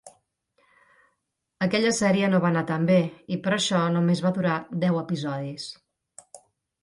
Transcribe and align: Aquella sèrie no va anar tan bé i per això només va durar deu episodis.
Aquella 1.65 1.89
sèrie 1.97 2.29
no 2.31 2.39
va 2.45 2.49
anar 2.53 2.63
tan 2.71 2.87
bé 2.89 2.97
i 3.35 3.37
per 3.47 3.53
això 3.57 3.81
només 3.97 4.23
va 4.27 4.31
durar 4.39 4.55
deu 4.85 4.97
episodis. 5.03 5.69